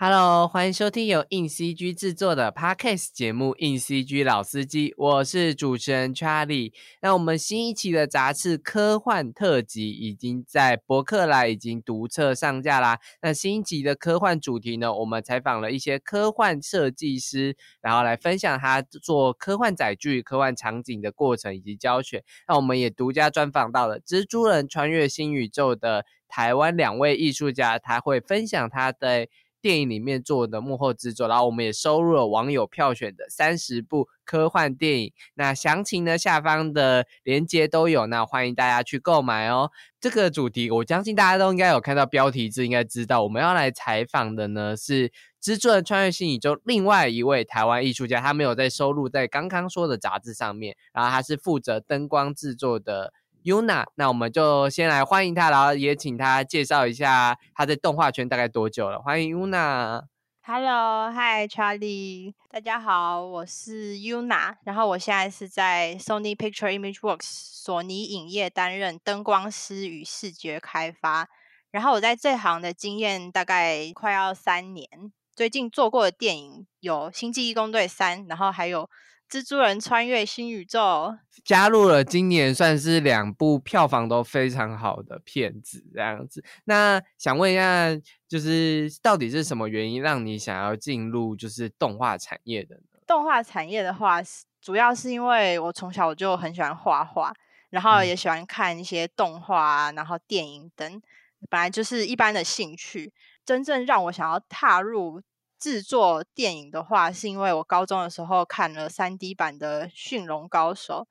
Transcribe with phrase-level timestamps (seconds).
[0.00, 6.72] Hello，欢迎收听由硬 CG 制作的 Podcast 节目《硬 CG 老司机》，我是主持人 Charlie。
[7.02, 13.00] 那我们新一期的杂志科幻特辑已经在博客来已经独册上架啦。
[13.22, 22.22] 那新一集的科幻主题呢，我们采访了一些科幻设计师，然后来分享他做科幻载具、科幻场景的过程以及教学。
[22.46, 29.26] 那我们也独家专访到了《蜘蛛人穿越新宇宙》的台湾两位艺术家，他会分享他的。
[29.60, 35.12] 电影里面做的幕后制作，然后我们也收录了网友票选的三十部科幻电影。
[35.34, 39.70] 那详情呢，下方的链接都有，那欢迎大家去购买哦。
[40.00, 45.08] 这个主题，我相信大家都应该有看到标题字，应该知道我们要来采访的呢是
[45.42, 53.12] 《蜘蛛人穿越新宇宙》另外一位台湾艺术家，他没有在收录在刚刚说的杂志上面，然后他是负责灯光制作的。
[53.48, 59.00] Yuna，那我们就先来欢迎他，然后也请他介绍一下他在动画圈大概多久了。
[59.00, 60.02] 欢迎 Yuna。
[60.42, 71.26] Hello，Hi Charlie，大家好，我是 Yuna，然后我现在是在 Sony Picture Imageworks 索尼影业担任灯光师与视觉开发。
[71.70, 74.86] 然后我在这行的经验大概快要三年，
[75.34, 78.90] 最近做过的电影有《星际义工队三》，然后还有。
[79.30, 86.42] 蜘蛛人穿越新宇宙加入了今年算是两部票房都非常好的片子，这样子。
[86.64, 87.88] 那想问一下，
[88.26, 92.82] 就是到底是什么原因让你想要进入就是动画产业的呢？
[93.06, 94.20] 动画产业的话，
[94.62, 97.32] 主要是因为我从小就很喜欢画画，
[97.70, 101.02] 然后也喜欢看一些动画，然后电影等，
[101.50, 103.12] 本来就是一般的兴趣。
[103.44, 105.22] 真正让我想要踏入。
[105.58, 111.06] 制作电影的话，是因为我高中的时候看了三 D 版的《驯龙高手》，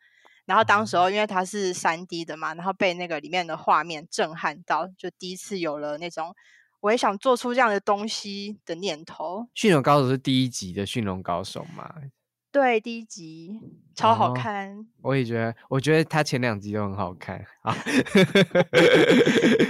[0.46, 6.34] 然后当时候因为它是三 D 的嘛，然后被那个里面的画面震撼到，就第一次有了那种
[6.80, 9.42] 我也想做出这样的东西的念头。
[9.54, 11.94] 《驯龙高手》是第一集的《驯龙高手》吗？
[12.50, 13.60] 对，第一集
[13.94, 14.88] 超好看。
[15.02, 17.76] 我也觉得，我觉得他前两集都很好看啊。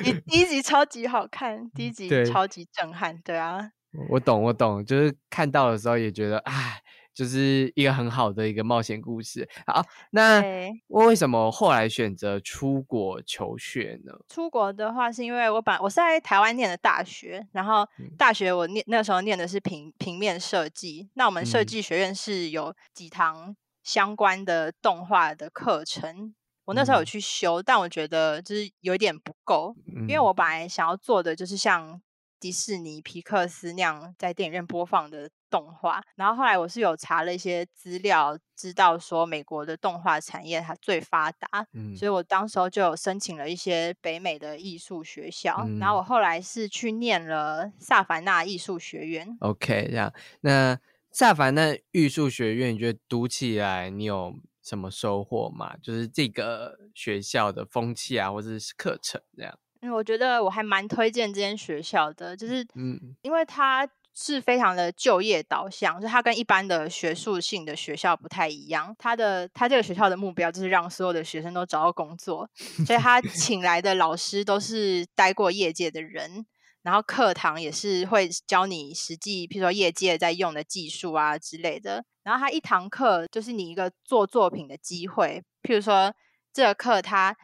[0.04, 3.72] 第第一集超级好看，第一 集超级震撼，对啊。
[4.10, 6.80] 我懂，我懂，就是看到的时候也觉得，哎，
[7.14, 9.48] 就是一个很好的一个冒险故事。
[9.66, 10.44] 好，那
[10.90, 14.14] 为什么后来选择出国求学呢？
[14.30, 17.88] 出国的话，是因为我本我是在台湾念的大学，然后
[18.18, 21.10] 大学我念那时候念的是平平面设计。
[21.16, 29.76] 那我们设计学院是有几堂相关的动画的课程，我那时候有去修，但我觉得就是有一点不够，
[30.08, 32.00] 因为我本来想要做的就是像。
[32.40, 49.38] 迪士尼、皮克斯那样在电影院播放的动画，然后后来我是有查了一些资料，知道说美国的动画产业它最发达，嗯，所以我当时候就有申请了一些北美的艺术学校，然后我后来是去念了萨凡纳艺术学院。
[49.40, 50.80] OK，这样，那
[51.12, 55.76] 萨凡纳艺术学院，你觉得读起来你有什么收获吗？
[55.82, 59.58] 就是这个学校的风气啊，或者是课程这样。
[59.82, 68.96] 嗯，我觉得我还蛮推荐这间学校的，就是嗯，因为它是非常的就业导向，就它跟一般的学术性的学校不太一样。
[68.98, 72.50] 它的它这个学校的目标就是让所有的学生都找到工作，
[72.88, 76.44] 所以他 请来的老师都是待过业界的人，
[76.82, 82.04] 然后课堂也是会教你实际，譬如说业界在用的技术啊之类的。
[82.24, 86.12] 然后他一堂课就是你一个做作品的机会，譬如说
[86.52, 87.38] 这个课他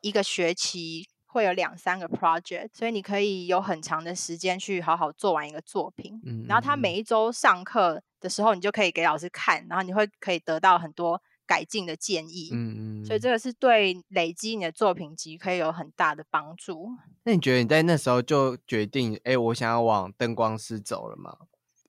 [0.00, 1.06] 一个学期。
[1.36, 6.18] 会有两三个 project，所以你可以有很长的时间去好好做完一个作品。
[6.24, 12.48] 嗯，然后他每一周上课的时候，你就可以给老师看，然后你会可以得到很多改进的建议。
[12.54, 16.88] 嗯嗯，所以这个是对累积你的作品集可以有很大的帮助。
[17.24, 21.36] 那你觉得你在那时候就决定，哎，我想要往灯光师走了吗？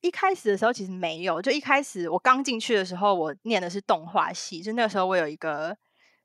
[0.02, 5.78] 一开始的时候其实没有，就一开始我刚进去的时候，我念的是动画系，就那个时候我有一个。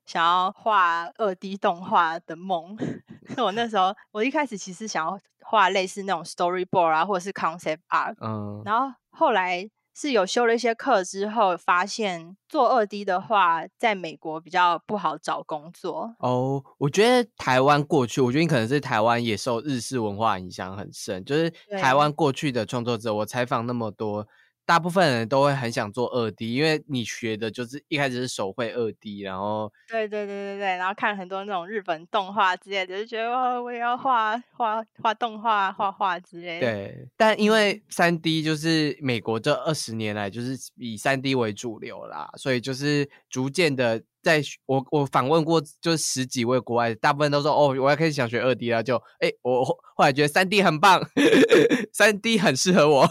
[0.05, 2.77] 想要画二 D 动画的梦，
[3.37, 16.15] 我那时候我一开始其实想要画类似那种 storyboard 啊，或者是 concept art，嗯，然后后来是有修了一些课之后，发现做二 D 的话，在美国比较不好找工作。
[16.19, 21.49] 哦，我觉得台湾过去，我觉得你可能是台湾也受日式文化影响很深，就是
[21.79, 24.27] 台湾过去的创作者，我采访那么多。
[24.65, 36.67] 大部分人都会很想做二 D，因为你学的就是一开始是手绘二 D，然后对对对对对，然后看很多那种日本动画之类的，就觉得哇，我也要画画画动画、画画之类的。
[36.67, 51.05] 对，但因为三 D 就是美国这二十年来就是以三 D 为主流啦，所以就是逐渐的，在我我访问过就是十几位国外，大部分都说哦，我要开始想学二 D 了，就哎，我后来觉得三 D 很棒，
[51.91, 53.07] 三 D 很适合我。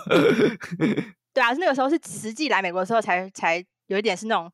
[1.34, 4.50] 对啊，那个时候是实际来美国的时候，才才有一点是那种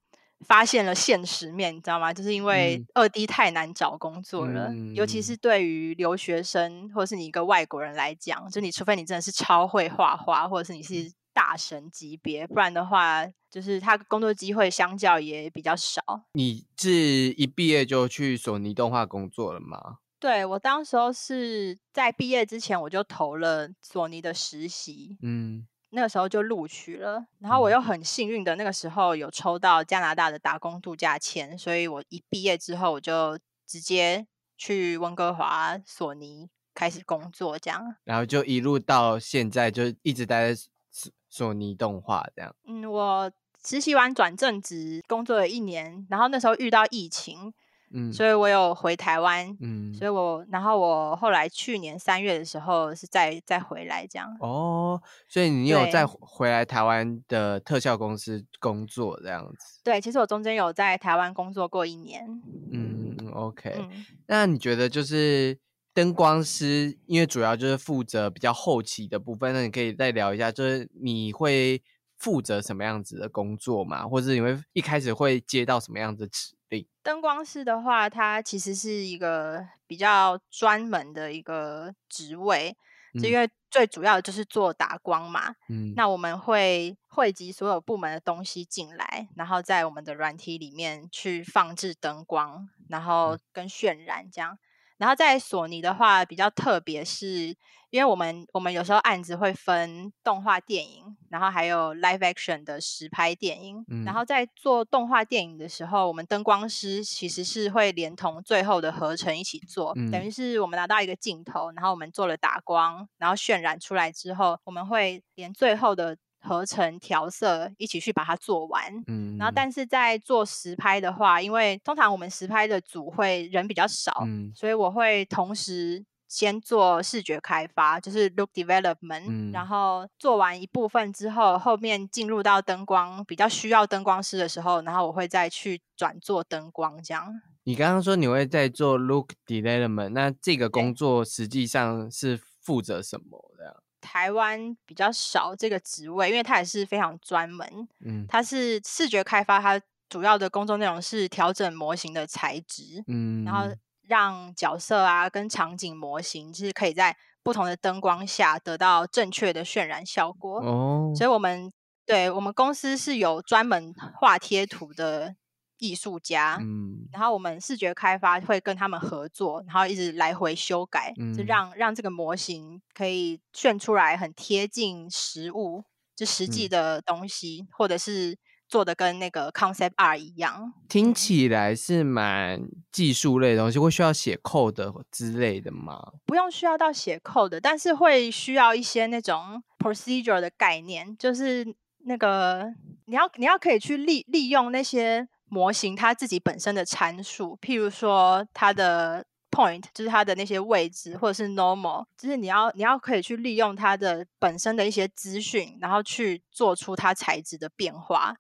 [0.46, 2.12] 发现了现实面，你知道吗？
[2.14, 16.00] 就是因为二 D 太难找工作了，尤其是对于留学生或者是你一个外国人来讲，就你除非你真的是超会画画，或者是你是大神级别，不然的话，就是他工作机会相较也比较少。
[16.34, 19.98] 你是一毕业就去索尼动画工作了吗？
[20.20, 25.66] 对我当时候是在毕业之前我就投了索尼的实习，嗯。
[25.90, 34.26] 那个时候就录取了，然后我又很幸运的那个时候有抽到加拿大的打工度假签，所以我一毕业之后我就直接
[34.56, 37.96] 去温哥华索尼开始工作，这样。
[38.05, 42.55] 然后就一路到现在就一直待在索索尼动画这样。
[42.67, 43.32] 嗯，我
[43.64, 47.55] 实习完转正职工作了一年，然后那时候遇到疫情。
[47.90, 54.29] 嗯，所以我有回台湾，嗯，所以我然后我后来去年三月的时候是再再回来这样。
[54.40, 59.81] 哦，所以你有再回来台湾的特效公司工作这样子？
[59.82, 62.26] 对，其实我中间有在台湾工作过一年。
[62.70, 63.88] 嗯，OK。
[64.26, 65.58] 那你觉得就是
[65.94, 71.82] 灯光师，因为主要就是负责比较后期的部分，那你可以再聊一下，就是你会
[72.19, 74.06] 负责什么样子的工作嘛？
[74.06, 76.29] 或者你会一开始会接到什么样子
[76.68, 76.86] 指？
[77.02, 82.76] 灯光师的话，它其实是一个比较专门的一个职位，
[83.14, 85.54] 就因为最主要的就是做打光嘛。
[85.68, 94.58] 嗯，那我们会汇集所有部门的东西进来，然后在我们的软体里面去放置灯光，然后跟渲染这样。
[94.98, 97.56] 然后在索尼的话比较特别，是
[97.90, 103.84] 因为我们我们有时候案子会分动画电影，然后还有 live action 的实拍电影。
[104.04, 116.18] 然后在做动画电影的时候，我们灯光师其实是会连同最后的合成一起做，等于是我们拿到一个镜头，然后我们做了打光，然后渲染出来之后，我们会连最后的。
[116.48, 129.52] 合成调色一起去把它做完，嗯，然后但是在做实拍的话，因为通常我们实拍的组会人比较少，嗯，所以我会同时先做视觉开发，就是 look development，嗯。
[129.52, 137.40] 然后做完一部分之后，后面进入到灯光比较需要灯光师的时候，然后我会再去转做灯光这样。
[137.64, 143.82] 你刚刚说你会在做 look development，那这个工作实际上是负责什么的？
[144.00, 147.88] 台湾比较少这个职位，因为它也是非常专门。
[148.00, 153.66] 嗯，它是视觉开发，它主要的工作内容是调整模型的材质，嗯，然后
[154.06, 160.60] 让角色啊跟场景模型，就是可以在不同的灯光下得到正确的渲染效果。
[160.60, 161.72] 哦，所以我们
[162.06, 165.34] 对我们公司是有专门画贴图的。
[165.78, 175.84] 艺术家，嗯，然后我们视觉开发会跟他们合作，然后一直来回修改，就让让这个模型可以炫出来很贴近实物，
[176.16, 178.36] 就实际的东西，或者是
[178.69, 180.72] 做的跟那个 concept R 一样。
[180.88, 182.60] 听起来是蛮
[182.90, 186.12] 技术类的东西，会需要写 code 之类的吗？
[186.26, 191.64] 不用需要到写 code，但是会需要一些那种 procedure 的概念，就是
[192.04, 192.75] 那个
[193.06, 195.28] 你要你要可以去利利用那些。
[195.48, 208.34] 模型它自己本身的参数，譬如说它的 point，就是它的那些位置，或者是 normal，就是你要你要可以去利用它的本身的一些资讯，然后去做出它材质的变化，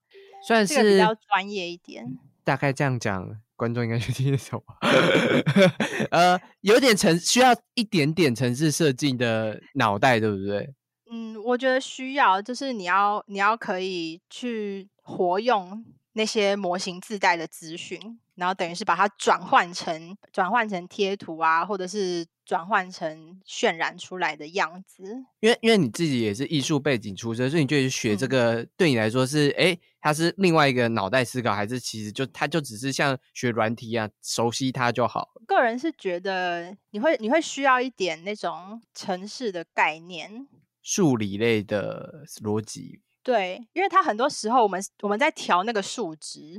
[0.46, 2.04] 算是比较专业一点。
[2.44, 4.62] 大概这样讲，观众应该去听得懂。
[6.10, 10.74] 呃，有点城需要一点点城市设计的脑袋，对不对？
[11.10, 15.84] 嗯，我觉得需要，就是你要你要可以去活用。
[16.12, 25.04] 那些模型自带的资讯，然后等于是把它转换成转换成贴图啊，或者是转换成渲染出来的样子。
[25.40, 35.30] 因为因为你自己也是艺术背景出身，所以你觉得学这个对你来说是哎，它是另外一个脑袋思考，还是其实就它就只是像学软体一样熟悉它就好？
[35.46, 40.48] 个人是觉得你会你会需要一点那种城市的概念，
[40.82, 43.00] 数理类的逻辑。
[43.28, 46.58] 对，因为它很多时候我们我们在调那个数值，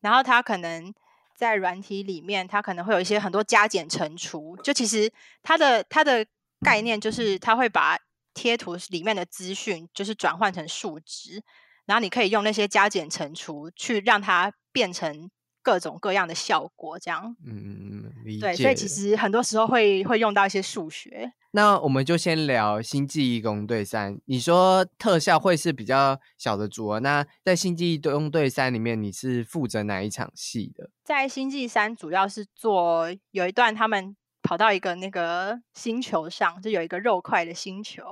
[0.00, 0.92] 然后它可能
[1.34, 4.54] 在软体里面，它可能会有一些很多加减乘除。
[4.58, 5.10] 就其实
[5.42, 6.26] 它的它的
[6.60, 7.98] 概念就是它会把
[8.34, 11.42] 贴图里面的资讯就是转换成数值，
[11.86, 15.30] 然后你可以用那些加减乘除去让它变成
[15.62, 17.34] 各种各样的效果，这样。
[17.46, 18.40] 嗯理解。
[18.40, 21.32] 对，所以其实很多时候会会用到一些数学。
[21.52, 24.14] 那我们就先聊《星际义工队三》。
[24.26, 30.90] 你说特效会是比较小的组合，那在《星际义工队三》里面，你是负责哪一场戏的？
[31.02, 34.16] 在《星际三》主要是做有一段他们。
[34.50, 38.02] 跑到一个那个星球上，就有一个肉块的星球，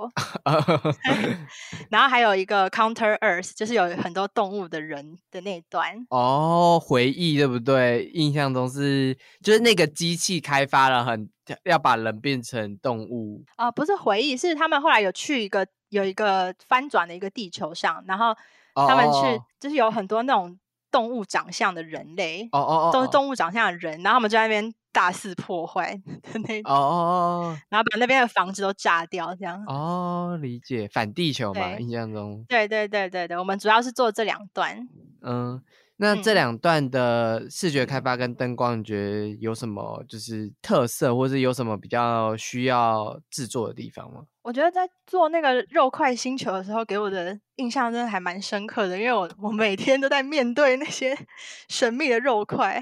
[1.90, 6.07] 然后还有一个 Counter Earth，就是有很多动物的人的那一段。
[6.11, 8.04] 哦，回忆对不对？
[8.14, 11.28] 印象中是就是那个机器开发了很
[11.64, 18.33] 要把人变成动物啊，不是回忆，是他们后来有去一个有一个翻转的一个地球上，然后
[18.76, 20.57] 他们去就是有很多那种
[20.90, 24.73] 动物长相的人类，哦哦哦，都是动物长相的人，然后他们就在那边。
[24.90, 31.78] 大肆破坏的那哦， 然后把那边的房子都炸掉，这样哦，理解反地球嘛？
[31.78, 34.88] 印象中，对对对对对，我们主要是做这两段，
[35.23, 35.62] 嗯。
[36.00, 44.22] 那这两段的视觉开发跟灯光，你觉得有什么就是特色，或是有什么比较需要制作的地方吗？
[44.42, 51.18] 我觉得在做那个肉块星球的时候，给我的印象真的还蛮深刻的，因为我我每天都在面对那些
[51.68, 52.80] 神秘的肉块。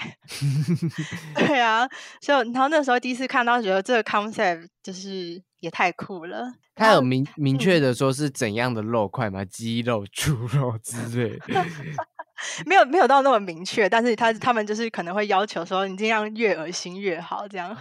[1.34, 1.88] 对啊，
[2.20, 6.52] 所以然后那时候第一次看到，觉得这个 concept 就是也太酷了。
[6.74, 9.42] 他有明明确的说是怎样的肉块吗？
[9.46, 11.38] 鸡肉、猪肉之类？
[12.66, 17.76] 没有没有到那么明确，但是他他们就是可能会要求说，你尽量越恶心越好，这样。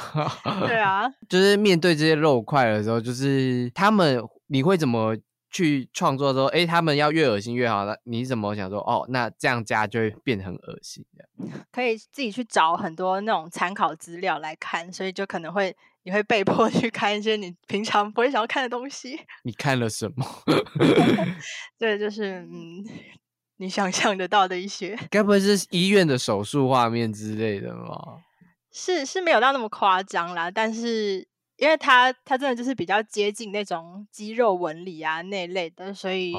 [0.66, 5.16] 对啊， 就是面对这些肉块的时候，就是他们你会怎么
[5.50, 7.84] 去创作说，哎，他们要越恶心越好？
[7.84, 11.24] 那你怎么想说，哦，那这样加就会变得很恶心的？
[11.72, 19.18] 可以自己去找很多那种参考资料来看，所以就可能会你会被迫去看一些你平常不会想要看的东西。
[19.44, 20.26] 你看了什么？
[21.78, 22.84] 对，就是嗯。
[23.56, 28.22] 你想象得到的一些，该不会是医院的手术画面之类的吗？
[28.72, 36.34] 是是没有到那么夸张啦，但是因为它它真的就是比较接近那种肌肉纹理啊那类的，所以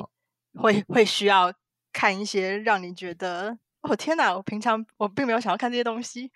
[0.54, 1.54] 会会需要
[1.94, 6.30] 看一些让你觉得哦天哪，我平常我并没有想要看这些东西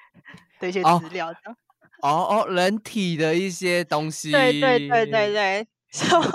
[0.61, 1.39] 的一些资料的。
[2.01, 5.67] 哦哦，人体的一些东西，对对对对对。
[5.91, 6.25] 什么？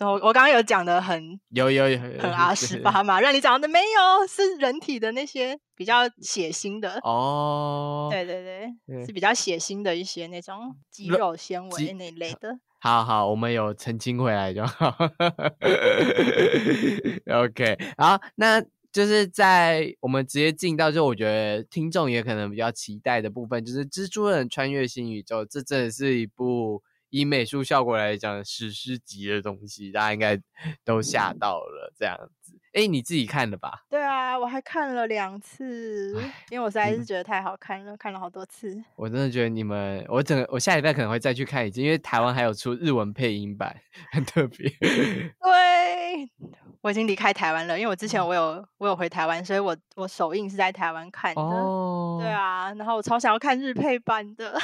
[0.00, 3.18] 我 我刚刚有讲的很有有有很阿十八嘛？
[3.18, 8.08] 让你讲的没有，是人体的那些比较血腥的哦。
[8.10, 8.42] 对对
[8.86, 12.58] 对，是比较血腥的一些那种肌肉纤维那类的。
[12.80, 14.88] 好好，我们有澄清回来就好。
[17.26, 26.82] OK，好，那就是在我们直接进到就我觉得听众也可能比较期待的部分，就是《蜘蛛人穿越新宇宙》，这真的是一部。
[27.10, 30.38] 以美术效果来讲，史诗级的东西，大家应该
[30.84, 31.92] 都吓到了。
[31.98, 33.84] 这样子，哎，你自己看的吧？
[33.88, 36.14] 对啊，我还看了两次，
[36.50, 38.76] 因为我实在是觉得太好看了，看了好多次。
[38.96, 43.74] 我真的觉得你们，我整个我下礼拜可能会再去看一次，因为台湾还有出日文配音版，
[44.12, 44.68] 很特别。
[44.78, 46.30] 对，
[46.82, 51.40] 我已经离开台湾了，因为我之前我有我有回台湾，所以我我首映是在台湾看的。
[51.40, 54.60] 哦，对啊，然后我超想要看日配版的。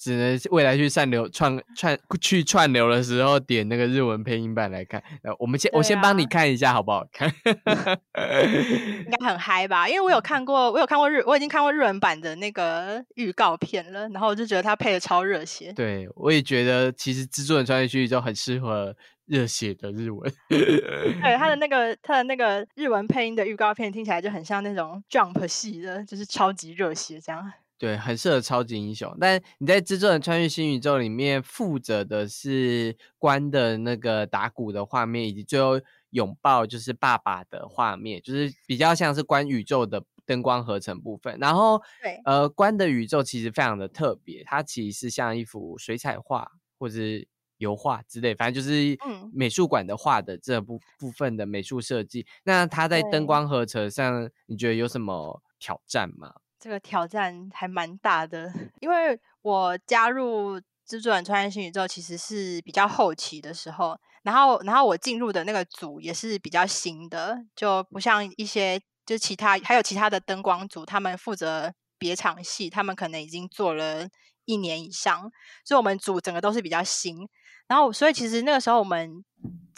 [0.00, 5.02] 只能未来去串流串串去串流的时候点那个日文配音版来看。
[5.22, 7.30] 呃，我们先我先帮你看一下好不好看？
[7.44, 9.86] 应该很嗨吧？
[9.86, 15.70] 因为我有看过，我有看过日，我已经看过日文版的那个预告片了，然后我就觉得它配的超热血。
[15.74, 20.32] 对，我也觉得其实《制作人穿越剧》就很适合热血的日文。
[20.48, 27.52] 对，他的那个 他的那个日文配音的预告片听起来就很像那种 Jump 系的，就是超级热血这样。
[27.80, 29.16] 对，很适合超级英雄。
[29.18, 41.38] 但你在《蜘蛛人穿越新宇宙》里面负责的是关的那个打鼓的画面，以及最后拥抱就是爸爸的画面，就是比较像是关宇宙的灯光合成部分。
[41.40, 48.94] 然后，对，呃，关的宇宙其实非常的特别，它其实是像一幅水彩画或者是油画之类，反正就是
[49.32, 52.26] 美术馆的画的这部部分的美术设计。
[52.44, 56.34] 那它在灯光合成上，你觉得有什么挑战吗？
[56.60, 74.06] 这个挑战还蛮大的， 因为我加入蜘蛛人穿越新宇宙其实是比较后期的时候，然后然后我进入的那个组也是比较新的，就不像一些就其他还有其他的灯光组，他们负责别场戏，他们可能已经做了
[74.44, 75.32] 一年以上，
[75.64, 77.26] 所以我们组整个都是比较新，
[77.68, 79.24] 然后所以其实那个时候我们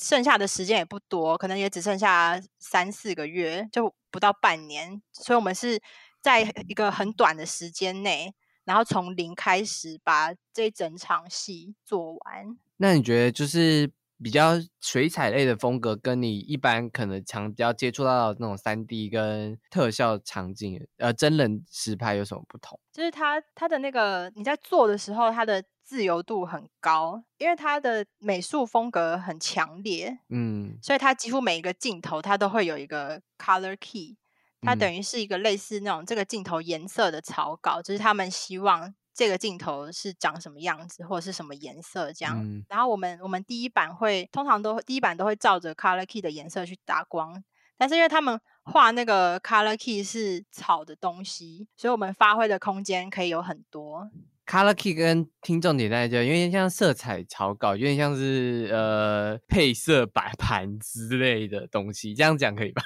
[0.00, 5.80] 剩下的时间也不多，可能也只剩下三四个月，就不到半年，所以我们是。
[6.22, 8.32] 在一个很短的时间内，
[8.64, 12.56] 然后从零开始把这整场戏做完。
[12.76, 13.90] 那你觉得，就是
[14.22, 22.78] 比较水彩类的风格，跟你一般可能常比较接触到那种三 D 跟特效场景，呃，真人实拍有什么不同？
[22.92, 34.16] 就是它它的那个你在做的时候，它的自由度很高，因为它的美术风格很强烈，嗯，所以它几乎每一个镜头它都会有一个 color key，
[34.62, 38.94] 它等于是一个类似那种这个镜头颜色的草稿，就是他们希望。
[39.14, 42.64] 这个镜头是长什么样子，或者是什么颜色这样。
[42.66, 47.44] 然后我们我们第一版会通常都第一版都会照着 color key 的颜色去打光，
[47.76, 54.10] 但是因为他们画那个 color key 是草的东西，所以我们发挥的空间可以有很多。
[54.44, 62.82] Color key 跟听众点在就有点像色彩草稿，有点像是呃配色摆盘之类的东西，这样讲可以吧？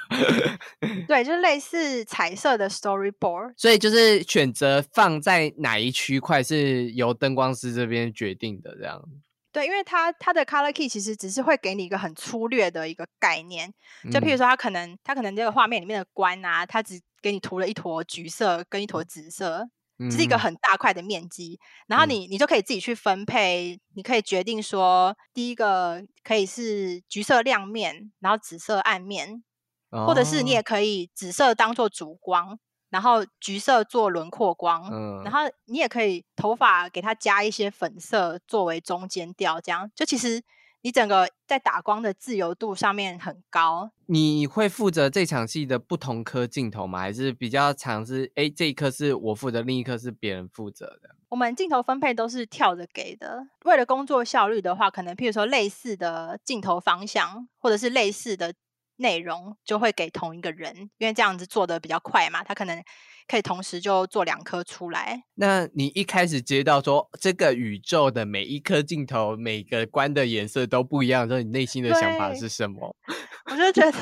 [1.07, 3.53] 对，就是类似彩色的 storyboard。
[3.57, 9.03] 所以就是选择放在哪一区块是由灯光师这边决定的，这样。
[9.51, 13.73] 对，因为它它的 color key 其实只是会给你一个很粗略的一个概念，
[14.11, 19.67] 就譬如说，它可能它可能这个画面里面的关啊，它只给你涂了一坨橘色跟一坨紫色。
[20.11, 29.43] 是一个很大块的面积，然后你你就可以自己去分配，你可以决定说，第一个可以是橘色亮面，然后紫色暗面，
[29.89, 39.91] 或者是你也可以紫色当做主光，然后橘色做轮廓光，然后你也可以头发给它加一些粉色作为中间调，这样。
[39.95, 40.43] 就其实。
[40.81, 43.91] 你整个在打光的自由度上面很高。
[44.05, 46.99] 你会负责这场戏的不同颗镜头吗？
[46.99, 51.15] 还是比较常是哎这一颗是我负责，另一颗是别人负责的？
[51.29, 53.45] 我们镜头分配都是跳着给的。
[53.65, 58.53] 为了工作效率的话，可能譬如说类似的镜头方向，或者是类似的
[58.97, 62.43] 内容，就会给同一个人，因为这样子做的比较快嘛。
[62.43, 62.83] 他可能。
[63.29, 65.21] 可以同时就做两颗出来。
[65.35, 72.95] 那你一开始接到说这个宇宙的每一颗镜头、每个关的颜色都不一样，说你内心的想法是什么？
[73.51, 73.97] 我就觉得，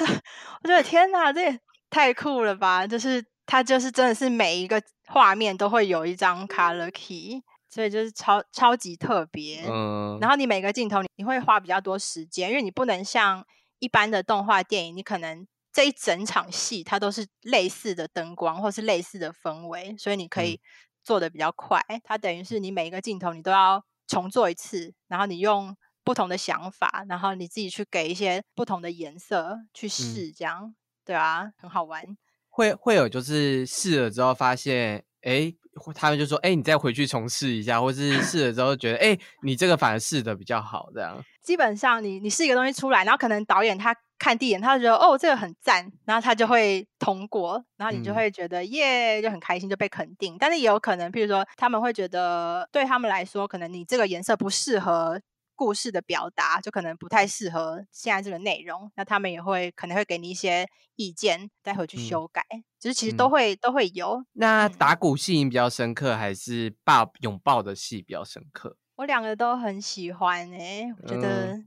[0.62, 1.60] 我觉得天哪，这也
[1.90, 2.86] 太酷了吧！
[2.86, 9.66] 就是它就是真的是每一个画面都会有一张 color key，所以就是超超级特别。
[9.68, 10.20] 嗯。
[10.22, 13.44] 然后你每个镜头你你会花比较多时间，因为你不能像
[13.86, 15.48] 一般的动画电影，你可能。
[15.76, 20.62] 这一整场戏，它都是类似的灯光，或是类似的氛围，所以你可以
[21.04, 21.84] 做的比较快。
[22.02, 30.74] 它等于是你每一个镜头，你都要重做一次，然后你用不同的想法，然后你自己去给一些不同的颜色去试，这样
[31.04, 32.02] 对啊，很好玩。
[32.48, 35.54] 会会有就是试了之后发现，哎。
[35.94, 41.18] 他们就说：“哎，你再回去重试一下，或是试了之后觉得，哎，你这个反而试的比较好，这样。
[41.44, 50.38] 基本上，你你试一个东西出来，然后可能导演他看第一眼，他就觉得哦，这个很赞，然后他就会通过，然后你就会觉得耶，就很开心，就被肯定。
[50.40, 55.20] 但是也有可能，譬如说他们会觉得，对他们来说，可能你这个颜色不适合。”
[55.56, 62.44] 故事的表达就可能不太适合现在这个内容，那他们也会可能会给你一些意见，待会去修改。
[62.80, 64.24] 就是其实都会都会有。
[64.34, 68.78] 那打鼓戏比较深刻，还是抱拥抱的戏比较深刻？
[68.96, 71.58] 我两个都很喜欢诶，我觉得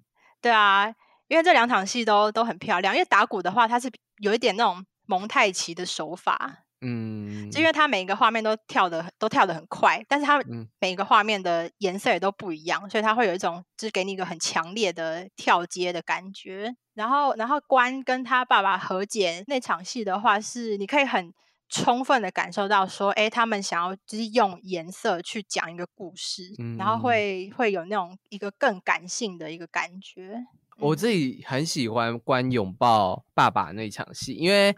[0.41, 0.87] 对啊，
[1.27, 2.95] 因为这两场戏都都很漂亮。
[2.95, 6.65] 因为打鼓的话，它是有一点那种蒙太奇的手法。
[6.81, 10.41] 嗯，就因为它每一个画面都跳的都跳的很快，但是它
[10.81, 16.75] 每一个画面的颜色也都不一样，所以它会有一种就是给你一个很强烈的跳接的感觉。
[16.95, 21.33] 然后，然后关跟他爸爸和解那场戏的话，是你可以很
[21.69, 26.43] 充分的感受到说，哎，他们想要就是用颜色去讲一个故事，
[26.77, 30.45] 然后会会有那种一个更感性的一个感觉。
[30.81, 34.75] 我自己很喜欢关拥抱爸爸那场戏，因为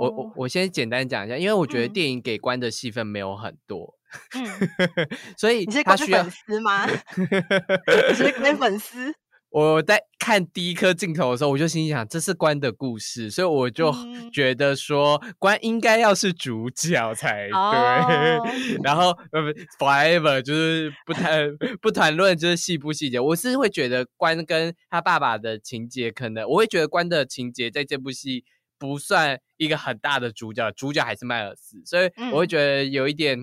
[0.00, 3.94] 我我我先简单讲一下，因为我觉得电影给关的戏份没有很多，
[4.34, 4.46] 嗯，
[5.36, 6.86] 所以他需要粉丝吗？
[8.08, 9.14] 你是关粉丝。
[9.50, 13.90] 我在看第一颗镜头的时候，我就心想这是关的故事，所以我就
[14.30, 18.82] 觉得说关应该要是主角才对。
[18.82, 19.40] 然后呃
[19.78, 28.44] ，forever 就是不谈不谈论就是细不细节，我是会觉得关跟他爸爸的情节，可能我会觉得关的情节在这部戏
[28.78, 33.42] 不算一个很大的主角，主角还是迈尔斯，所以我会觉得有一点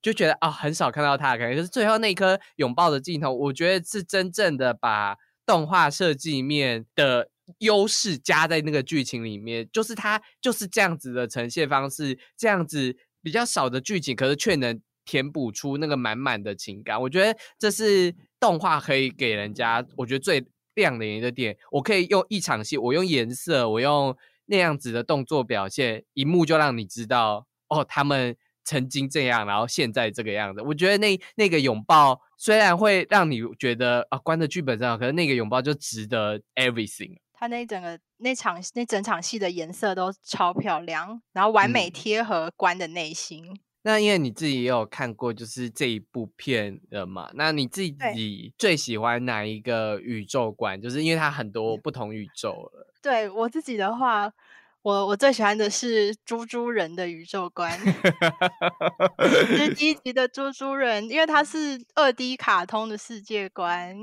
[0.00, 1.56] 就觉得啊，很少看到他的感觉。
[1.56, 5.16] 可是最后那一颗拥抱的镜头，我觉得是真正的把。
[5.44, 7.28] 动画设计面的
[7.58, 17.00] 优势加在那个剧情里面，就是它就是这样子的呈现方式，这样子比较少的剧情，可是却能填补出那个满满的情感。
[17.00, 21.56] 我觉得这是动画可以给人家，我觉得最亮的一个点。
[21.72, 30.62] 我可以用一场戏，我用颜色，我用那样子的动作表现，一幕就让你知道，哦，他们曾经这样，然后现在这个样子。
[30.62, 32.20] 我觉得那那个拥抱。
[32.42, 37.16] 虽然会让你觉得啊，关的剧本真好，可是那个拥抱就值得 everything。
[37.32, 43.44] 他那整个那场那整场戏的颜色都超漂亮，然后完美贴合关的内心。
[43.82, 50.82] 那因为你自己也有看过，就是这一部片了嘛，那你自己最喜欢哪一个宇宙观？
[50.82, 52.88] 就是因为它很多不同宇宙了。
[53.00, 54.32] 对我自己的话，
[54.82, 57.70] 我我最喜欢的是猪猪人的宇宙观，
[59.56, 63.96] 是第一集的猪猪人，因为它是二 D 卡通的世界观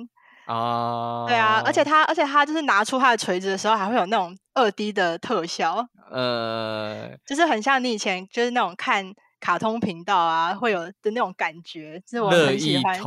[0.46, 1.26] 啊。
[1.28, 9.14] 对啊，而且他而且他就是拿出他的锤子的时候，还会有那种二 D 的特效，呃，就是很像你以前就是那种看。
[9.42, 13.00] 卡通频道啊，会有的那种感觉，是我很喜欢。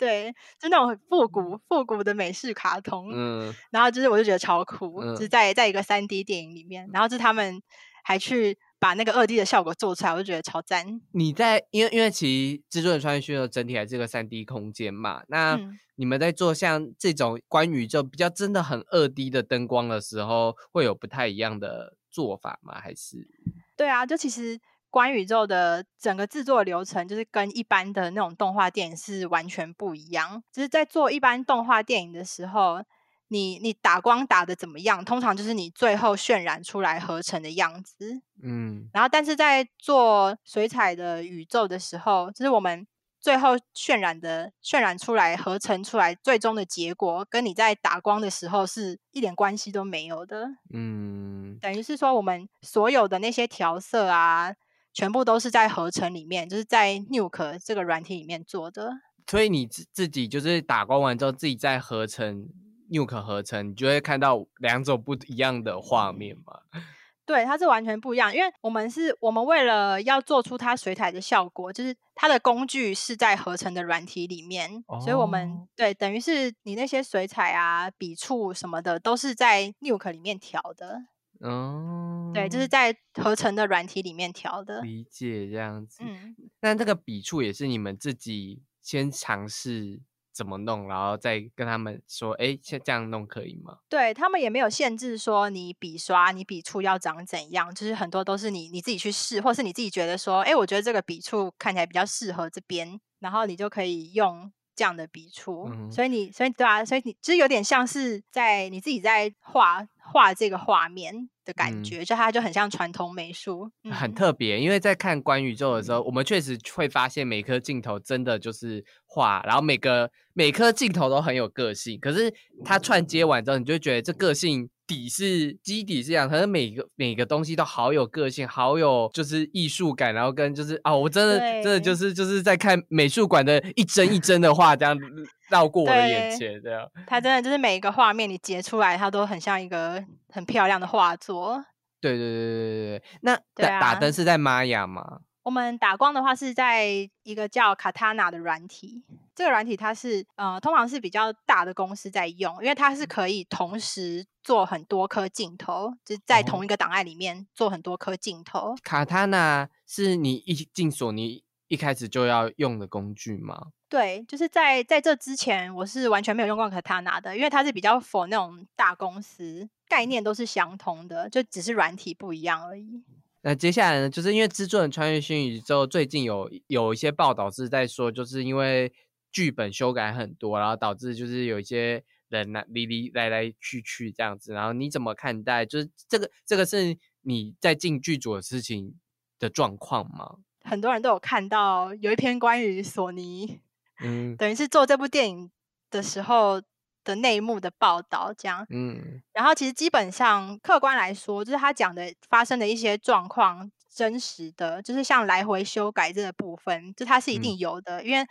[0.00, 3.10] 对，就那种很复古复古的美式卡通。
[3.12, 7.60] 嗯，然后就是我就觉得超酷，就是在在一个三 D 电影里面，然后就是他们
[8.02, 11.02] 还去把那个二 D 的效果做出来，我就觉得超赞。
[11.12, 15.60] 你在因为因为其实制作人穿越需要整体还是个三 D 空间嘛，那
[15.96, 22.80] 你们在做像这种关于就比较真的很二 D 的灯光的时候，会有不太一样的做法吗？
[22.80, 23.28] 还是？
[23.76, 24.58] 对啊，就其实。
[24.90, 30.42] 关宇宙的整个制作流程，就是跟一般的那种动画电影是完全不一样。
[30.52, 32.82] 就是在做一般动画电影的时候，
[33.28, 38.20] 你你打光打的怎么样，通常就是你最后渲染出来合成的样子。
[38.42, 42.84] 嗯，然后但是在做水彩的宇宙的时候，就是我们
[43.20, 50.48] 最后渲染的渲染出来合成出来最终的结果，跟你在打光的时候是一点关系都没有的。
[50.74, 54.52] 嗯，等于是说我们所有的那些调色啊。
[54.92, 58.90] 全部都是在合成里面，就是在 Nuke 这个软体里面做的。
[59.26, 62.48] 所以你自自己就是打光完之后，自己再合成
[62.90, 66.60] Nuke 合成，你就会看到两种不一样的画面嘛？
[67.26, 81.02] 对，它是完全不一样，因为我们是我们为了要做出它水彩的效果，就是它的工具是在合成的软体里面，所以我们对等于是你那些水彩啊、笔触什么的，都是在 Nuke 里面调的。
[81.40, 86.02] 哦，对，就是在合成的软体里面调的，理解这样子。
[86.02, 90.00] 嗯，那这个笔触也是你们自己先尝试
[90.32, 93.78] 怎么弄，然后再跟他们说，哎，像这样弄可以吗？
[93.88, 104.52] 对他们也没有限制说你笔刷、你笔触要长怎样，就是很多都是你你自己去试，或是你自己觉得说，哎，我觉得这个笔触看起来比较适合这边，然后你就可以用。
[104.76, 114.60] 这样的笔触，所以你，所以对啊，所以你其实有点像是在你自己在画画这个画面的感觉，就它就很像传统美术，很特别。
[114.60, 121.98] 因为在看关宇宙的时候，我们确实会发现每颗镜头真的就是画，然后每个每颗镜头都很有个性。
[122.00, 124.68] 可是它串接完之后，你就觉得这个性。
[124.90, 134.98] 底是基底是这样，可是每个每个东西都好有个性，好有就是艺术感，然后跟就是啊，我真的真的就是就是在看美术馆的一帧一帧的画，这样
[135.48, 136.84] 绕过我的眼前，这样。
[137.06, 141.64] 它真的就是每一个画面你截出来，它都很像一个很漂亮的画作。
[142.00, 143.02] 对对对对对对。
[143.22, 145.20] 那打打灯是在玛雅吗？
[145.42, 146.86] 我们打光的话是在
[147.22, 149.04] 一个叫 Katana 的软体，
[149.40, 158.74] 这个软体它是呃通常是比较大的公司在用，因为它是可以同时做很多颗镜头，就在同一个档案里面做很多颗镜头。
[158.84, 163.68] Katana 是你一进索尼一开始就要用的工具吗？
[163.88, 173.02] 对，就是在在这之前我是完全没有用过 Katana 的，因为它是比较 for 那种大公司，概念都是相同的，就只是软体不一样而已。
[173.40, 174.10] 那接下来呢？
[174.10, 178.92] 就是因为《制作人穿越新宇宙》最近有有一些报道是在说，就是因为
[179.30, 184.52] 剧本修改很多，然后导致就是有一些人来离离来来去去这样子。
[184.52, 185.64] 然后你怎么看待？
[185.66, 188.94] 就是这个这个是你在进剧组的事情
[189.38, 190.36] 的状况吗？
[190.62, 193.60] 很多人都有看到有一篇关于索尼，
[194.00, 195.50] 嗯，等于是做这部电影
[195.90, 196.62] 的时候。
[197.02, 208.22] 的内幕的报道，这样，嗯，然后其实基本上客观来说，就是他讲的发生的一些状况，真实的，就是像来回修改这个部分，就它是一定有的，因为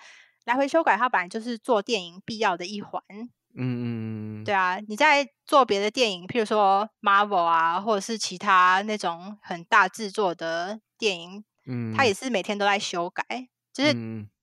[0.46, 3.02] 来回修改它本来就是做电影必要的一环，
[3.56, 13.24] 嗯嗯对啊，你在做别的电影，譬如说 Marvel 啊，或者是其他那种很大制作的电影，嗯，它也是每天都在修改，
[13.74, 13.94] 就是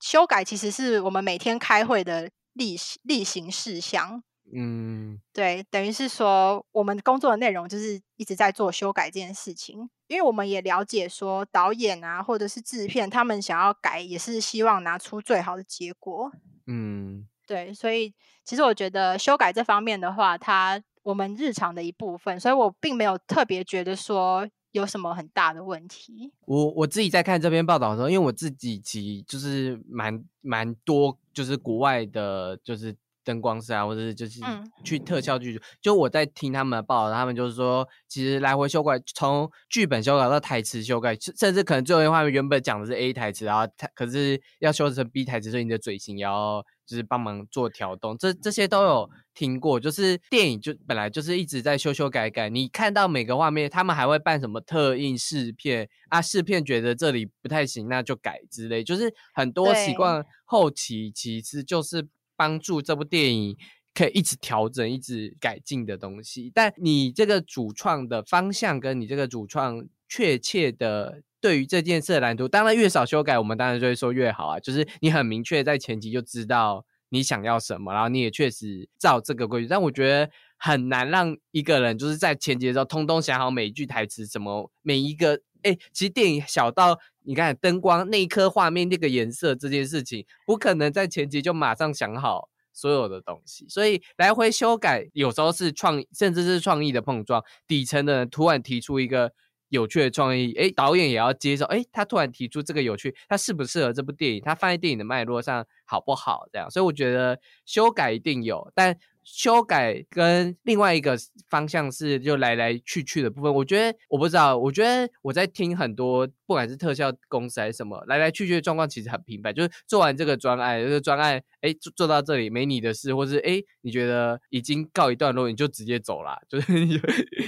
[0.00, 2.30] 修改其实是我们每天开会的。
[2.56, 4.22] 例例行事项，
[4.54, 16.30] 嗯，对，等于是说我们工作的内容就是一直在做修改这件事情，因为我们也了解说导演啊或者是制片他们想要改也是希望拿出最好的结果，
[16.66, 24.48] 嗯，对，所以其实我觉得修改这方面的话，它我们日常的一部分，所以我并没有特别觉得说。
[24.72, 26.30] 有什么很大的问题？
[26.44, 32.94] 我我自己在看这篇报道的时候，因为我自己其实就是蛮蛮多就是国外的，就是。
[33.26, 34.40] 灯光师啊，或者是就是
[34.84, 49.80] 去特效剧组，就我在听他们的报道，他们就是说，其实来回修改，从剧本修改到台词修改，甚至可能最后一画面原本讲的是 A 台词，然后他可是要修成 B 台词，所以你的嘴型也要就是帮忙做调动，这这些都有听过。
[49.80, 56.22] 就是电影就本来就是一直在修修改改，你看到每个画面，他们还会办什么特映试片啊？
[56.22, 62.06] 试片觉得这里不太行，那就改之类，就是很多习惯后期其实就是。
[62.36, 63.56] 帮助这部电影
[63.94, 74.60] 可以一直调整、一直改进的东西，但你这个主创的方向跟你这个主创确切的对于这件事的蓝图，当然越少修改，我们当然就会说越好啊。
[74.60, 79.66] 就是你很明确在前期就知道你想要什么，然后你也确实照这个规矩。
[79.66, 86.98] 但我觉得很难让一个人就是在前期的时候通通想好每一句台词，怎么每一个哎，其实电影小到。
[87.28, 97.42] 你看灯光那一颗画面那个颜色这件事情，不可能在前期就马上想好所有的东西，所以来回修改有时候是创，甚至是创意的碰撞。
[97.66, 99.32] 底层的人突然提出一个
[99.70, 104.40] 有趣的创意，哎，导演也要接受，哎，他突然提出这个有趣，他适不适合这部电影？
[104.44, 106.46] 他放在电影的脉络上好不好？
[106.52, 108.96] 这样，所以我觉得修改一定有，但。
[109.28, 111.18] 修改跟另外一个
[111.50, 127.00] 方向是就来来去去的部分，我觉得我不知道，我觉得我在听很多不管是特效公司还是什么来来去去的状况其实很平凡，就是做完这个专案，这个专案哎做做到这里没你的事，或是哎你觉得已经告一段落，你就直接走了，就是你就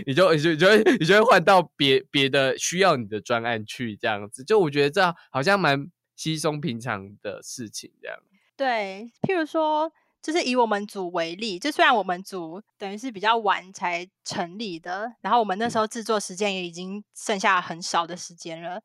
[0.05, 8.19] 你就你就你就会换到别别的需要你的专案去这样子，就我觉得这好像蛮稀松平常的事情这样。
[8.57, 9.93] 对，譬如说。
[10.21, 18.81] 就是以我们组为例，就虽然我们组等于是比较晚才成立的，然后我们那时候制作时间也已经剩下很少的时间了，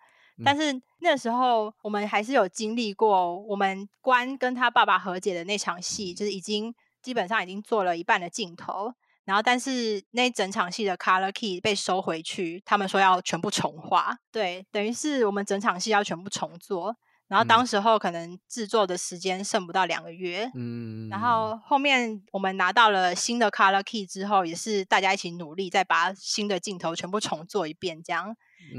[0.46, 8.94] 但是那时候我们还是有经历过，我们关跟他爸爸和解的那场戏，就是已经基本上已经做了一半的镜头，
[9.26, 16.96] 然后但是那整场戏的 color key 被收回去，他们说要全部重画，对，等于是我们整场戏要全部重做。
[17.28, 28.36] 然后当时候可能制作的时间剩不到两个月，嗯，然后后面我们拿到了新的 color key 之后，也是大家一起努力，再把新的镜头全部重做一遍，这样。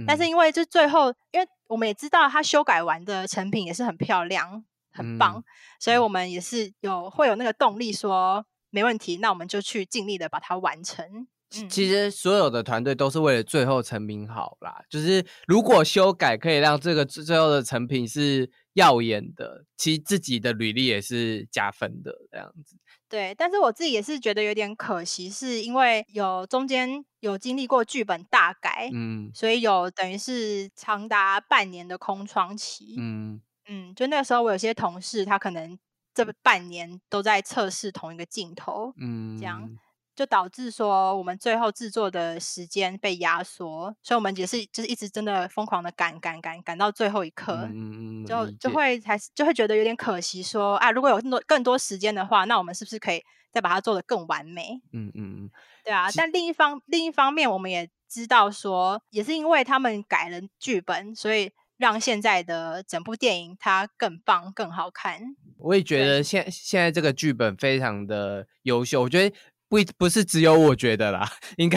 [0.07, 5.42] 但是因为就最后，因为我们也知道它修改完的成品也是很漂亮、很棒，
[5.80, 11.26] 所以我们也是有会有那个动力说没问题，那我们就去尽力的把它完成。
[11.68, 14.82] 其实所有的团队都是为了最后成品好啦。
[14.88, 22.76] 就是如果修改可以让这个最后的成品是耀眼的，其实自己的履历也是加分的这样子。
[23.08, 32.96] 对，但是我自己也是觉得有点可惜，是因为有中间有经历过剧本大改，嗯，所以有等于是长达半年的空窗期。
[32.98, 35.78] 嗯嗯，就那个时候我有些同事，他可能
[36.12, 39.70] 这半年都在测试同一个镜头，嗯，这样。
[40.14, 54.81] 就导致说我们最后制作的时间被压缩，所以我们也是就是一直真的疯狂的赶赶赶赶到最后一刻，嗯就就会还是就会觉得有点可惜，说啊，如果有更多更多时间的话，那我们是不是可以再把它做得更完美？
[54.92, 55.50] 嗯嗯嗯，
[55.85, 56.07] 对啊。
[56.14, 65.20] 但另一方另一方面，我们也知道说，也是因为他们改了剧本，所以让现在的整部电影它更棒更好看。
[65.59, 69.35] 我也觉得现现在这个剧本非常的优秀，我觉得。
[69.74, 71.76] 不不是只有我觉得啦，应该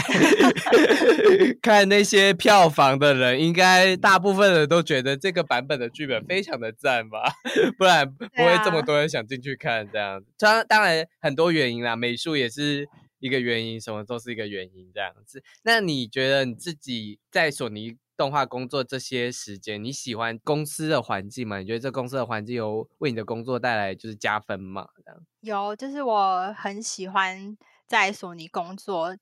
[1.64, 7.34] 看那些票房的人，应该大部分人都觉得这个版本的剧本非常的赞吧，
[7.76, 10.28] 不然不会这么多人想进去看这样子。
[10.38, 15.42] 当当然很多原因啦，美术也是一个原因，什么都是一个原因这样子。
[15.64, 21.58] 那你觉得你自己在索尼动画工作这些时间，你喜欢公司的环境吗？
[21.58, 24.88] 你觉得这公司的环境有为你的工作带来就是加分吗？
[25.04, 27.58] 这样有，就是我很喜欢。
[27.88, 29.16] 在索尼工作，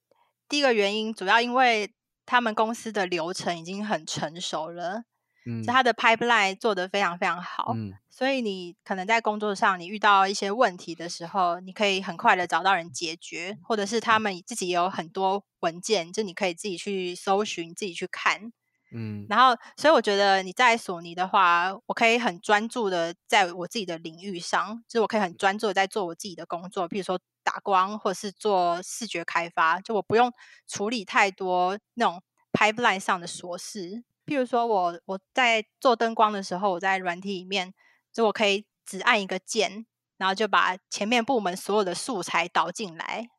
[0.50, 1.94] 第一个原因主要因为
[2.26, 5.04] 他们公司的流程已经很成熟了，
[5.46, 18.52] 嗯，他的 pipeline 做得非常非常好，嗯，所以你可能在工作上你遇到一些问题的时候，你可以很快的找到人解决，或者是他们自己有很多文件，就你可以自己去搜寻、自己去看，
[18.96, 27.20] 嗯，然后所以我觉得你在索尼的话，我可以很专注的在我自己的领域上，就是我可以很专注的在做我自己的工作，比如说。
[27.46, 30.34] 打光或者是做视觉开发，就我不用
[30.68, 32.20] 处理太多那种
[32.52, 34.04] pipeline 上的琐事。
[34.26, 37.72] 譬如说，我我在做灯光的时候，我在软体里面，
[38.12, 39.86] 就我可以只按一个键，
[40.18, 43.30] 然后就把前面部门所有的素材导进来。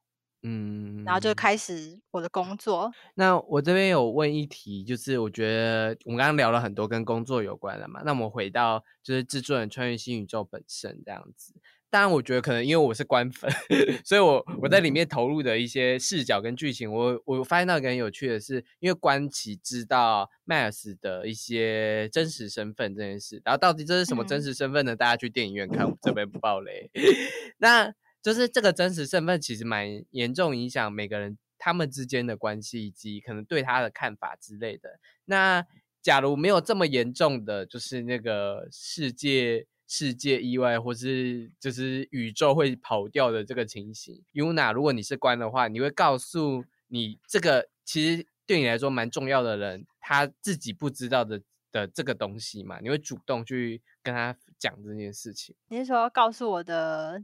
[0.49, 2.93] 嗯，然后就开始我的工作。
[3.17, 11.53] 那我这边有问一题，就是我觉得我们刚刚聊了很多跟工作有关的嘛，那我们回到就是制作人穿越新宇宙本身这样子。
[11.89, 13.51] 当然，我觉得可能因为我是官粉，
[14.05, 24.95] 所以我我在里面投入的一些视角跟剧情，我我发现到一个很有趣的是，因为关奇知道迈尔斯的一些真实身份这件事，然后到底这是什么真实身份呢？
[24.95, 26.91] 大家去电影院看，我这边不爆雷。
[27.59, 27.95] 那
[28.27, 34.99] 就是这个真实身份其实蛮严重影响每个人他们之间的关系以及可能对他的看法之类的。
[35.27, 35.65] 那
[36.03, 39.69] 假如没有这么严重的，就是那个世界。
[39.89, 52.81] 世界意外，或是就是宇宙会跑掉的这个情形，UNA，如果你是官的话，你会告诉你这个其实对你来说蛮重要的人，他自己不知道的的这个东西嘛？
[52.81, 55.55] 你会主动去跟他讲这件事情？
[55.69, 57.23] 你是说告诉我的？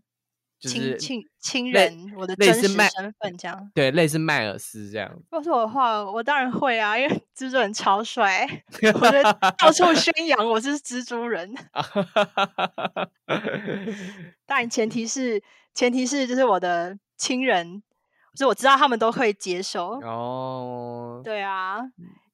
[0.69, 5.11] 亲亲亲人，我的真实身份这样，对，类似迈尔斯这样。
[5.13, 8.47] 如果是我的话，我当然会啊，因为 蜘蛛人超帅，
[8.95, 9.25] 我觉得
[9.59, 11.53] 到处宣扬我是蜘蛛人。
[14.47, 15.43] 当然，前提是
[15.75, 17.83] 前提是就是我的亲人，
[18.35, 19.99] 就是我知道他们都会接受。
[20.01, 21.81] 哦，对啊，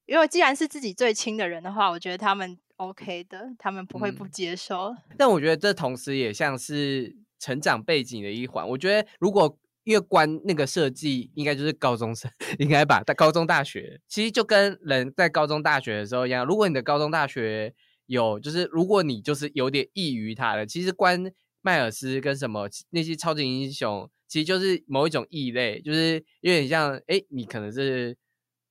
[0.05, 4.95] 因为既然是自己最亲的人的话，我觉得他们 OK 的，他们不会不接受。
[5.17, 7.15] 但我觉得这同时也像是。
[7.39, 13.01] 成长背景的一环，我觉得如果越关那个设计，应该就是高中生， 应该吧？
[13.03, 16.45] 在高中大学，其实就跟人在高中大学的时候一样。
[16.45, 17.73] 如果你的高中大学
[18.05, 28.15] 有，就是如果你就是有点异于他的，其实关迈尔斯跟什么那些超级英雄，其实就是某一种异类，就是有点像，哎，你可能是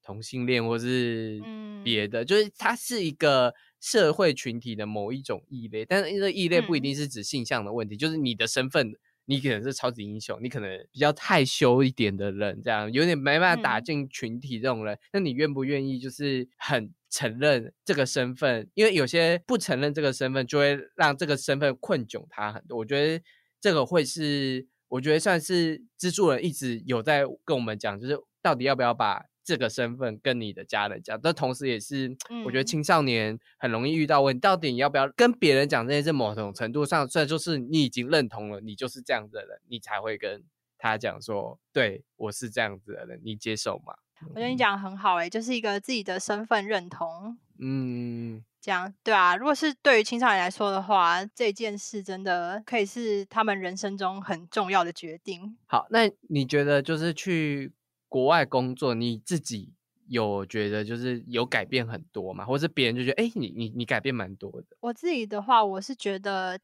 [0.08, 1.38] 同性恋或是
[1.84, 3.54] 别的，就是它是一个。
[3.80, 8.92] 社会群体的某一种异类，但是这个异类不一定是指性向的问题，就是你的身份，
[9.26, 18.68] 你可能是超级英雄，你可能比较害羞一点的人，这样有点没办法打进群体这种人，那你愿不愿意就是很承认这个身份？
[18.74, 22.78] 因为有些不承认这个身份，就会让这个身份困窘他很多。
[22.78, 23.22] 我觉得
[23.60, 29.26] 这个会是，我觉得算是蜘蛛人一直有在跟我们讲，就是到底要不要把。
[29.48, 34.40] 这个身份跟你的家人讲，但同时也是，我觉得青少年很容易遇到问题。
[34.40, 36.12] 到底你要不要跟别人讲这件事？
[36.12, 40.44] 某种程度上，虽然就是你已经认同了，你就是这样子的人，你才会跟
[40.76, 43.94] 他讲说，对我是这样子的人，你接受吗？
[44.28, 47.38] 我觉得你讲很好，哎，就是一个自己的身份认同。
[47.58, 49.34] 嗯，这样对啊。
[49.34, 55.56] 如果是对于青少年来说的话，这件事真的可以是他们人生中很重要的决定。
[55.64, 57.72] 好，那你觉得就是去？
[58.08, 59.74] 国外工作，你自己
[60.06, 62.44] 有觉得就是有改变很多吗？
[62.44, 64.76] 或者是别人就觉得，哎，你你你改变蛮多的。
[64.80, 66.58] 我自己的话，我是觉得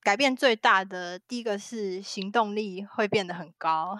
[0.00, 3.98] 改变最大的第一个是行动力会变得很高，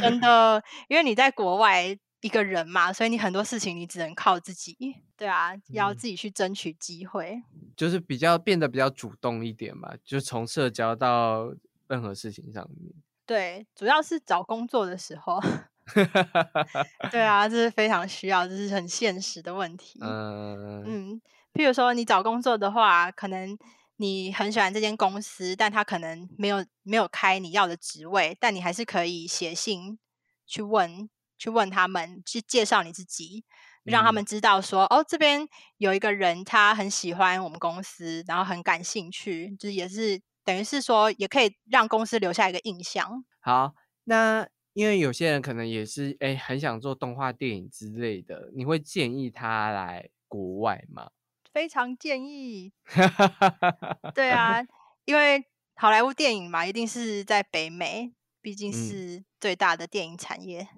[0.00, 4.76] 真 的，因为你在国外一个人嘛，所以你很多事情你只能靠自己，
[5.16, 7.40] 对啊，要自己去争取机会，
[7.76, 11.54] 就是比较变得比较主动一点嘛，就从社交到
[11.86, 12.92] 任何事情上面。
[13.26, 15.40] 对，主要是找工作的时候，
[17.10, 19.98] 对 啊，这是非常需要，这是很现实的问题。
[20.00, 23.58] 嗯嗯，譬如说你找工作的话，可能
[23.96, 29.98] 你很喜欢这间公司，但他可能没有没有开你要的职位，但你还是可以写信
[30.46, 33.44] 去问，去问他们，去介绍你自己，
[33.82, 40.22] 让他们知道说，哦，这边有一个人，他很喜欢我们公司，然后很感兴趣，就是也是。
[40.46, 43.24] 等于是说，也可以让公司留下一个印象。
[43.40, 51.10] 好，那因为有些人可能也是哎，很想做动画电影之类的，你会建议他来国外吗？
[51.52, 52.72] 非常建议。
[54.14, 54.64] 对啊，
[55.04, 60.68] 因为好莱坞电影嘛，一定是在北美，毕竟是最大的电影产业。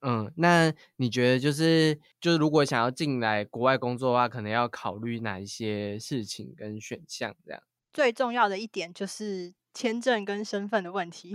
[0.00, 7.62] 嗯，那你觉得就是就是如果想要进来国外工作的话，可能要考虑哪一些事情跟选项这样？
[7.94, 11.34] 最重要的一点就是签证跟身份的问题，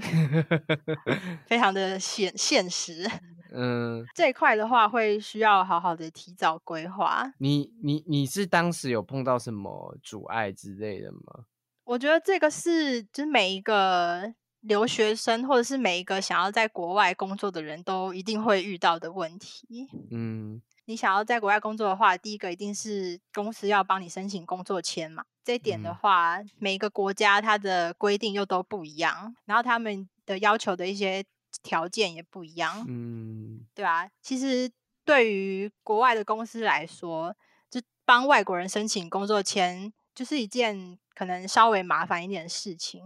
[1.48, 3.10] 非常的现现实。
[3.52, 7.34] 嗯，这一块的话会需要好好的提早规划。
[7.40, 11.46] 你你你是当时有碰到什么阻碍之类的吗？
[11.86, 19.88] 我觉得这个是就是每一个留学生或者是每一个想要在国外工作的人都一定会遇到的问题。
[20.12, 20.62] 嗯。
[20.90, 25.24] 你想要在国外工作的话，第一个一定是公司要帮你申请工作签嘛。
[25.44, 31.24] 这一点的话，每一个国家它的规定又都不一样，然后他们的要求的一些
[31.62, 32.84] 条件也不一样。
[32.88, 34.10] 嗯，对啊。
[34.24, 34.68] 其实
[35.06, 37.36] 对于国外的公司来说，
[37.70, 43.04] 就帮外国人申请工作签，就是一件可能稍微麻烦一点的事情。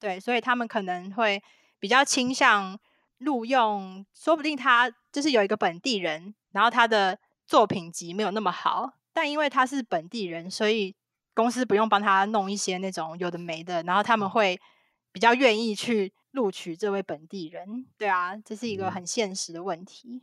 [0.00, 1.42] 对，所以他们可能会
[1.78, 2.80] 比较倾向
[3.18, 6.34] 录用，说不定他就是有一个本地人。
[6.52, 10.94] 然后他的作品集没有那么好，但因为他是本地人，所以
[11.34, 14.58] 公司不用帮他弄一些那种有的没的，然后他们会
[15.12, 17.86] 比较愿意去录取这位本地人。
[17.96, 20.20] 对啊，这是一个很现实的问题。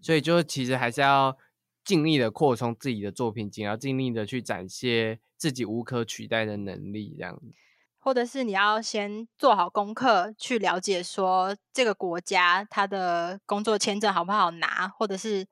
[0.00, 1.36] 所以就其实还是要
[1.84, 7.52] 尽力的扩充自己的作品集，要尽力的去展现自己无可取代的能力，这样子。
[8.00, 15.46] 或者是你要先做好功课，去了解说这个国家它的工作签证好不好拿，或者是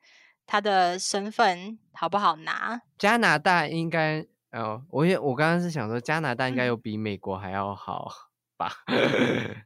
[0.47, 2.81] 他的身份好不好拿。
[2.97, 8.11] 加拿大应该，哦，我也我刚刚是想说，加拿大应该有比美国还要好
[8.57, 8.73] 吧？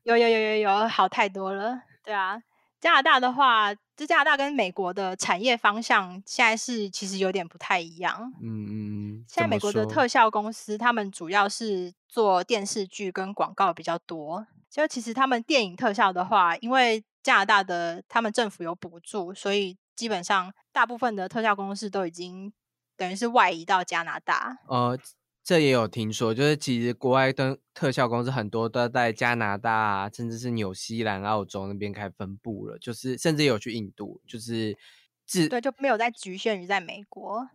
[0.03, 1.83] 有有有有有，好太多了。
[2.03, 2.43] 对啊。
[2.83, 8.33] 加拿大的话，就加拿大跟美国的产业方向现在是其实有点不太一样。
[8.43, 9.25] 嗯嗯嗯。
[9.29, 14.45] 现在美国的特效公司，他们主要是做电视剧跟广告比较多。
[14.69, 22.53] 就其实他们电影特效的话，因为加拿大的他们政府有补助，所以基本上大部分的特效公司都已经
[22.97, 24.59] 等于是外移到加拿大。
[24.67, 24.99] 呃。
[25.45, 34.79] 这也有听说，就是其实国外的特效公司很多都在加拿大，甚至是纽西兰、澳洲那边开分部了，就是甚至有去印度，就是
[35.27, 37.49] 自对就没有在局限于在美国。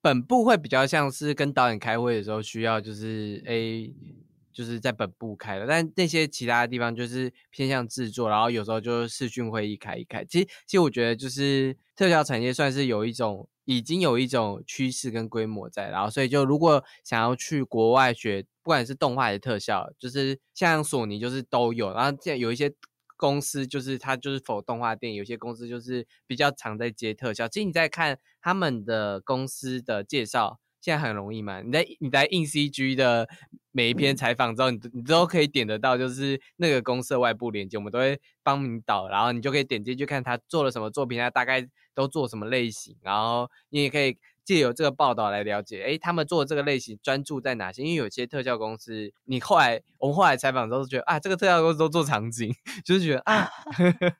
[0.00, 3.94] 本部会比较像是跟导演开会的时候需要，就是 A
[4.52, 10.24] 就是在本部开的，但那些其他的地方就是偏向制作，然后有时候就视讯会议开一开。
[10.24, 13.48] 其实，其实我觉得就是特效产业算是有一种。
[13.68, 22.72] 已经有一种趋势跟规模在，然后所以就如果想要去国外学，不管是动画还是特效，就是像索尼就是都有，然后现在有一些
[23.18, 27.46] 公司就是它就是否动画电影，有些公司就是比较常在接特效。
[27.46, 33.28] 其实你在看他们的公司的介绍，现在很容易嘛，你在你在印 CG 的
[33.70, 41.68] 每一篇采访之后，你你都可以点得到，就是那个公司的外部链接，我们都会帮你导，然后你就可以点进去看他做了什么作品，他大概。
[41.98, 42.94] 都做什么类型？
[43.02, 47.82] 然后你也可以借由这个报道来了解，哎，他们做这个类型专注在哪些？
[47.82, 52.54] 因为有些特效公司，你后来我们后来采访之后觉得啊，这个特效公司都做场景，
[52.86, 53.50] 就是觉得啊，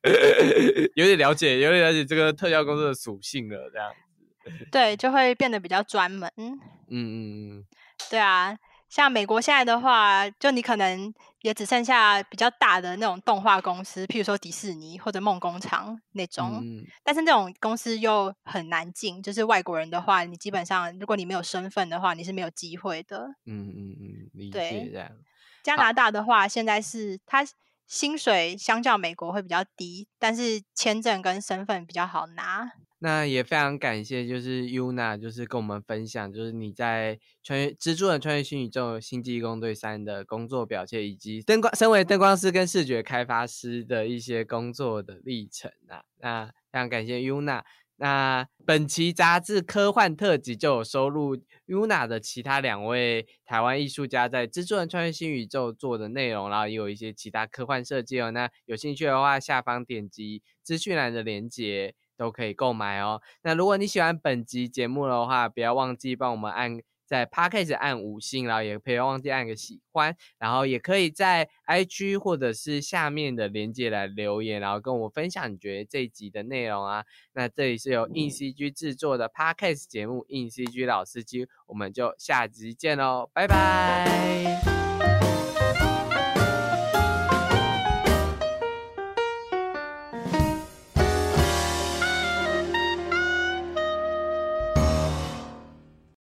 [0.97, 4.66] 有点了解，有点了解这个特效公司的属性了，这样子。
[4.72, 6.29] 对，就会变得比较专门。
[6.37, 6.59] 嗯
[6.89, 7.64] 嗯嗯，
[8.11, 8.59] 对啊。
[8.89, 11.12] 像美国现在的话，就你可能
[11.49, 16.61] 也只剩下比较大的那种动画公司，譬如说迪士尼或者梦工厂那种。
[16.62, 16.84] 嗯。
[17.03, 23.28] 但是那种公司又很难进，就是外国人的话，你基本上如果你没有身份的话，你是没有机会的。
[23.46, 25.11] 嗯嗯嗯，理解这样。
[25.64, 27.42] 加拿大的话，现在是它
[27.86, 32.70] 薪水相较美国会比较低，但是签证跟身份比较好拿。
[33.01, 46.03] 那也非常感谢，就是 Yuna，就是跟我们分享，就是你在穿越蜘蛛人穿越新宇宙星际工队三的工作表现，以及灯光身为灯光师跟视觉开发师的一些工作的历程啊。
[46.20, 47.62] 那非常感谢 Yuna。
[48.01, 51.36] 那本期杂志科幻特辑就有收录
[51.68, 58.32] Yuna 的其他两位台湾艺术家在蜘蛛人穿越新宇宙做的内容，然后也有一些其他科幻设计哦。
[58.32, 61.94] 那有兴趣的话，下方点击资讯栏的链接。
[62.19, 63.23] 都可以购买哦。
[63.43, 77.05] 那如果你喜欢本集节目的话，不要忘记帮我们按在 Podcast 按五星，然后也不要忘记按个喜欢，然后也可以在 IG 或者是下面的链接来留言，然后跟我分享你觉得这一集的内容啊。
[77.33, 84.88] 那这里是由硬 CG 制作的 Podcast 节目，硬 CG 老司机，我们就下集见喽，拜拜。